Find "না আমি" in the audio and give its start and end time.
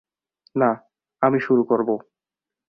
0.55-1.39